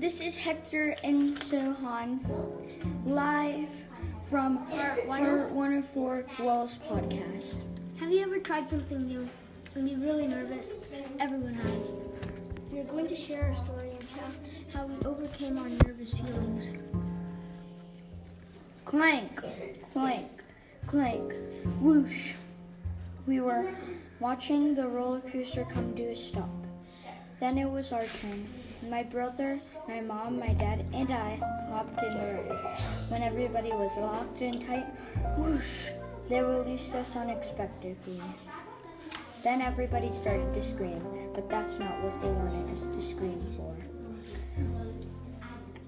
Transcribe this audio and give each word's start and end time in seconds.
This 0.00 0.20
is 0.20 0.36
Hector 0.36 0.94
and 1.02 1.36
Sohan 1.40 2.20
live 3.04 3.68
from 4.30 4.58
our 4.72 4.94
104 5.04 6.24
Wells 6.38 6.78
podcast. 6.88 7.56
Have 7.98 8.12
you 8.12 8.20
ever 8.20 8.38
tried 8.38 8.70
something 8.70 9.04
new 9.08 9.28
and 9.74 9.88
be 9.88 9.96
really 9.96 10.28
nervous? 10.28 10.70
Everyone 11.18 11.54
has. 11.54 11.90
We're 12.70 12.84
going 12.84 13.08
to 13.08 13.16
share 13.16 13.46
our 13.46 13.54
story 13.56 13.90
and 13.90 14.08
how, 14.72 14.82
how 14.82 14.86
we 14.86 15.04
overcame 15.04 15.58
our 15.58 15.68
nervous 15.68 16.12
feelings. 16.12 16.68
Clank, 18.84 19.42
clank, 19.92 20.44
clank, 20.86 21.34
whoosh. 21.80 22.34
We 23.26 23.40
were 23.40 23.68
watching 24.20 24.76
the 24.76 24.86
roller 24.86 25.22
coaster 25.22 25.66
come 25.74 25.96
to 25.96 26.04
a 26.04 26.16
stop. 26.16 26.48
Then 27.40 27.58
it 27.58 27.68
was 27.68 27.90
our 27.90 28.04
turn. 28.22 28.46
My 28.86 29.02
brother, 29.02 29.58
my 29.88 30.00
mom, 30.00 30.38
my 30.38 30.52
dad, 30.54 30.84
and 30.92 31.10
I 31.10 31.36
hopped 31.68 32.00
in 32.00 32.14
the 32.14 32.44
ride. 32.48 32.78
When 33.08 33.22
everybody 33.22 33.70
was 33.70 33.90
locked 33.98 34.40
in 34.40 34.64
tight, 34.66 34.86
whoosh, 35.36 35.90
they 36.28 36.40
released 36.40 36.94
us 36.94 37.16
unexpectedly. 37.16 38.20
Then 39.42 39.62
everybody 39.62 40.12
started 40.12 40.54
to 40.54 40.62
scream, 40.62 41.02
but 41.34 41.50
that's 41.50 41.78
not 41.78 42.02
what 42.02 42.20
they 42.22 42.28
wanted 42.28 42.72
us 42.72 42.82
to 42.82 43.02
scream 43.02 43.44
for. 43.56 43.74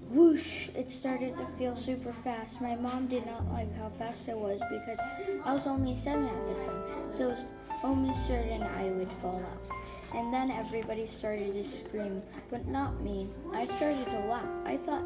Whoosh! 0.09 0.67
It 0.75 0.91
started 0.91 1.37
to 1.37 1.47
feel 1.57 1.77
super 1.77 2.13
fast. 2.25 2.59
My 2.59 2.75
mom 2.75 3.07
did 3.07 3.25
not 3.25 3.49
like 3.53 3.73
how 3.77 3.89
fast 3.97 4.27
it 4.27 4.37
was 4.37 4.59
because 4.69 4.99
I 5.45 5.53
was 5.53 5.65
only 5.65 5.97
seven 5.97 6.27
at 6.27 6.47
the 6.47 6.53
time, 6.65 7.13
so 7.13 7.23
it 7.23 7.31
was 7.31 7.45
almost 7.83 8.27
certain 8.27 8.61
I 8.63 8.89
would 8.89 9.11
fall 9.21 9.39
out. 9.39 9.80
And 10.13 10.33
then 10.33 10.51
everybody 10.51 11.07
started 11.07 11.53
to 11.53 11.63
scream, 11.63 12.21
but 12.49 12.67
not 12.67 12.99
me. 13.01 13.29
I 13.53 13.65
started 13.77 14.07
to 14.07 14.19
laugh. 14.25 14.49
I 14.65 14.77
thought 14.77 15.03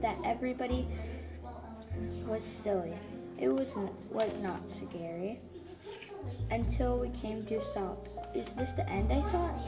that 0.00 0.16
everybody 0.24 0.86
was 2.26 2.44
silly. 2.44 2.94
It 3.38 3.48
was 3.48 3.74
was 4.10 4.38
not 4.38 4.70
scary 4.70 5.40
until 6.50 6.98
we 7.00 7.10
came 7.10 7.44
to 7.46 7.56
a 7.56 7.64
stop. 7.64 8.08
Is 8.34 8.46
this 8.54 8.72
the 8.72 8.88
end? 8.88 9.12
I 9.12 9.20
thought. 9.30 9.58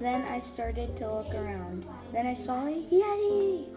Then 0.00 0.22
I 0.22 0.40
started 0.40 0.96
to 0.96 1.14
look 1.14 1.34
around. 1.34 1.86
Then 2.12 2.26
I 2.26 2.34
saw 2.34 2.66
a 2.66 2.70
Yeti. 2.70 3.68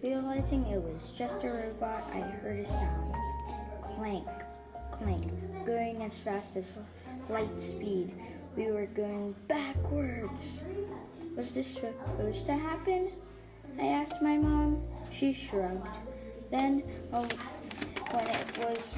Realizing 0.00 0.66
it 0.66 0.80
was 0.80 1.10
just 1.10 1.42
a 1.42 1.48
robot, 1.50 2.08
I 2.14 2.20
heard 2.20 2.60
a 2.60 2.64
sound. 2.64 3.14
Clank, 3.82 4.28
clank, 4.92 5.32
going 5.66 6.02
as 6.02 6.16
fast 6.18 6.56
as 6.56 6.72
light 7.28 7.60
speed. 7.60 8.14
We 8.58 8.72
were 8.72 8.86
going 8.86 9.36
backwards. 9.46 10.62
Was 11.36 11.52
this 11.52 11.74
supposed 11.74 12.44
to 12.46 12.54
happen? 12.54 13.12
I 13.78 13.86
asked 13.86 14.20
my 14.20 14.36
mom. 14.36 14.82
She 15.12 15.32
shrugged. 15.32 15.86
Then, 16.50 16.82
oh, 17.12 17.28
when 18.10 18.26
it 18.26 18.58
was 18.58 18.94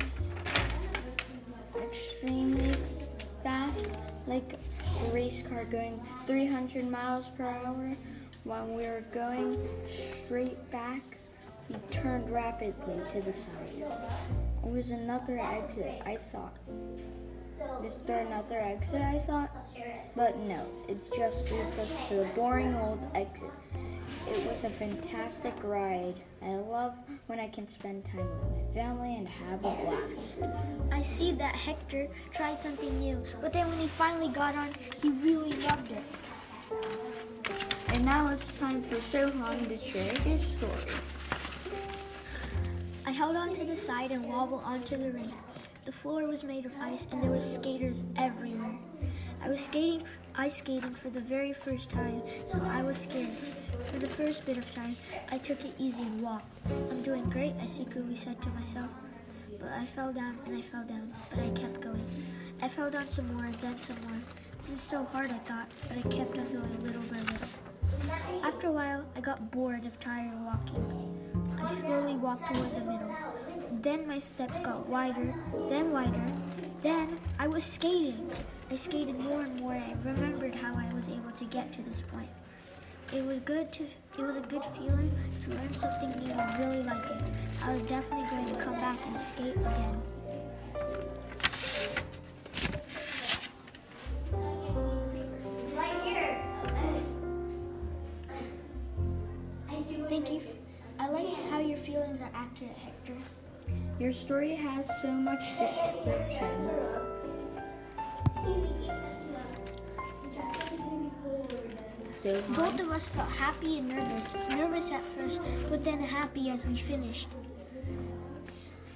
extremely 1.77 2.75
fast, 3.43 3.87
like 4.27 4.55
a 4.55 5.13
race 5.13 5.43
car 5.47 5.67
going 5.67 6.01
300 6.25 6.91
miles 6.91 7.27
per 7.37 7.45
hour. 7.45 7.95
When 8.45 8.75
we 8.75 8.85
were 8.85 9.05
going 9.13 9.69
straight 10.25 10.71
back, 10.71 11.03
we 11.69 11.77
turned 11.91 12.31
rapidly 12.31 12.99
to 13.13 13.21
the 13.21 13.35
side. 13.35 13.85
It 14.65 14.71
was 14.71 14.89
another 14.89 15.39
exit, 15.39 16.01
I 16.07 16.17
thought. 16.17 16.57
Is 17.85 17.95
there 18.07 18.27
another 18.27 18.59
exit, 18.61 19.01
I 19.01 19.19
thought? 19.27 19.51
But 20.17 20.39
no, 20.39 20.67
it 20.89 20.99
just 21.15 21.51
leads 21.51 21.79
us 21.79 21.89
to 22.09 22.23
a 22.23 22.25
boring 22.35 22.75
old 22.75 23.01
exit. 23.15 23.51
It 24.29 24.47
was 24.47 24.65
a 24.65 24.71
fantastic 24.71 25.55
ride. 25.63 26.15
I 26.43 26.55
love 26.57 26.95
when 27.27 27.41
I 27.41 27.49
can 27.49 27.69
spend 27.69 28.05
time 28.05 28.27
with 28.29 28.53
my 28.53 28.75
family 28.75 29.17
and 29.17 29.29
have 29.29 29.65
a 29.65 29.75
blast. 29.85 30.41
I 30.93 31.03
see 31.03 31.33
that 31.33 31.55
Hector 31.55 32.09
tried 32.33 32.61
something 32.61 32.99
new, 32.99 33.23
but 33.41 33.53
then 33.53 33.69
when 33.69 33.79
he 33.79 33.89
finally 33.89 34.29
got 34.29 34.55
on, 34.55 34.71
he 35.01 35.11
really 35.11 35.53
loved 35.63 35.93
it. 35.93 36.03
And 37.89 38.05
now 38.05 38.29
it's 38.29 38.55
time 38.55 38.83
for 38.85 38.97
Sohan 38.97 39.69
to 39.69 39.85
share 39.85 40.15
his 40.21 40.43
story. 40.57 41.01
I 43.07 43.11
held 43.11 43.37
on 43.37 43.55
to 43.55 43.65
the 43.65 43.77
side 43.77 44.13
and 44.13 44.25
wobbled 44.29 44.63
onto 44.65 44.97
the 44.97 45.11
rink. 45.11 45.33
The 45.85 45.93
floor 45.93 46.27
was 46.27 46.45
made 46.45 46.67
of 46.67 46.73
ice 46.81 47.07
and 47.11 47.23
there 47.23 47.31
were 47.31 47.41
skaters 47.41 48.03
everywhere. 48.17 48.79
I 49.43 49.49
was 49.49 49.63
skating 49.63 50.05
ice 50.35 50.59
skating 50.59 50.95
for 50.95 51.11
the 51.11 51.21
very 51.21 51.53
first 51.53 51.91
time, 51.91 52.23
so 52.47 52.61
I 52.63 52.83
was 52.83 52.99
scared. 52.99 53.31
For 53.87 53.99
the 53.99 54.07
first 54.07 54.45
bit 54.45 54.59
of 54.59 54.75
time, 54.75 54.95
I 55.33 55.39
took 55.39 55.65
it 55.65 55.75
easy 55.79 56.03
and 56.03 56.21
walked. 56.21 56.47
I'm 56.69 57.03
doing 57.03 57.29
great, 57.31 57.55
I 57.61 57.67
secretly 57.67 58.17
said 58.17 58.41
to 58.43 58.49
myself. 58.51 58.91
But 59.59 59.73
I 59.73 59.87
fell 59.87 60.13
down 60.13 60.39
and 60.47 60.57
I 60.57 60.63
fell 60.63 60.85
down, 60.85 61.13
but 61.31 61.39
I 61.39 61.51
kept 61.51 61.81
going. 61.81 62.05
I 62.63 62.69
fell 62.69 62.91
down 62.91 63.11
some 63.11 63.35
more 63.35 63.45
and 63.45 63.55
then 63.55 63.81
some 63.81 63.97
more. 64.09 64.21
This 64.65 64.75
is 64.75 64.83
so 64.83 65.05
hard, 65.05 65.31
I 65.31 65.39
thought, 65.39 65.69
but 65.89 65.97
I 65.97 66.03
kept 66.03 66.37
on 66.39 66.47
going 66.53 66.85
little 66.85 67.03
by 67.03 67.19
little. 67.19 67.49
After 68.45 68.69
a 68.69 68.73
while, 68.73 69.05
I 69.17 69.21
got 69.21 69.51
bored 69.51 69.85
of 69.87 69.99
tired 69.99 70.39
walking. 70.45 71.57
I 71.63 71.75
slowly 71.75 72.17
walked 72.17 72.55
toward 72.55 72.71
the 72.71 72.81
middle. 72.81 73.17
Then 73.83 74.07
my 74.07 74.19
steps 74.19 74.59
got 74.59 74.87
wider, 74.89 75.35
then 75.71 75.91
wider. 75.91 76.23
Then 76.83 77.19
I 77.39 77.49
was 77.49 77.65
skating. 77.65 78.31
I 78.71 78.77
skated 78.77 79.19
more 79.19 79.41
and 79.41 79.59
more 79.59 79.73
and 79.73 79.83
I 79.85 80.11
remembered 80.11 80.55
how 80.55 80.75
I 80.75 80.93
was 80.93 81.09
able 81.09 81.31
to 81.31 81.45
get 81.47 81.73
to 81.73 81.83
this 81.83 82.03
point. 82.13 82.29
It 83.11 83.25
was 83.25 83.41
good 83.41 83.73
to 83.73 83.85
it 84.19 84.23
was 84.23 84.37
a 84.37 84.43
good 84.43 84.63
feeling 84.77 85.11
to 85.45 85.51
learn 85.51 85.73
something 85.81 86.11
new 86.23 86.31
and 86.31 86.65
really 86.65 86.83
like 86.83 87.07
it. 87.07 87.23
I 87.63 87.73
was 87.73 87.83
definitely 87.85 88.29
going 88.29 88.55
to 88.55 88.63
come 88.63 88.75
back 88.75 88.99
and 89.07 89.19
skate 89.19 89.57
again. 89.57 90.03
Thank 100.11 100.33
you. 100.33 100.41
I 100.99 101.09
like 101.09 101.33
how 101.49 101.61
your 101.61 101.79
feelings 101.79 102.21
are 102.21 102.31
accurate, 102.35 102.77
Hector. 102.77 103.17
Your 104.01 104.15
story 104.15 104.55
has 104.55 104.87
so 105.03 105.11
much 105.11 105.41
description. 105.59 106.71
Sohan, 112.25 112.57
Both 112.57 112.81
of 112.81 112.89
us 112.89 113.09
felt 113.09 113.29
happy 113.29 113.79
and 113.79 113.89
nervous. 113.89 114.35
Nervous 114.49 114.91
at 114.91 115.03
first, 115.15 115.39
but 115.69 115.85
then 115.85 116.01
happy 116.01 116.49
as 116.49 116.65
we 116.65 116.79
finished. 116.79 117.29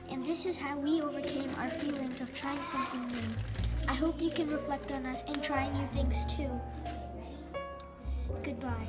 And 0.08 0.24
this 0.24 0.46
is 0.46 0.56
how 0.56 0.78
we 0.78 1.02
overcame 1.02 1.50
our 1.58 1.68
feelings 1.68 2.22
of 2.22 2.32
trying 2.32 2.64
something 2.64 3.06
new. 3.08 3.36
I 3.86 3.92
hope 3.92 4.22
you 4.22 4.30
can 4.30 4.48
reflect 4.48 4.90
on 4.90 5.04
us 5.04 5.22
and 5.26 5.42
try 5.44 5.70
new 5.70 5.86
things 5.92 6.14
too. 6.34 6.50
Goodbye. 8.42 8.88